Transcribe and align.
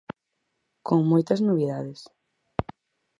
Con 0.87 0.99
moitas 1.11 1.43
novidades. 1.47 1.99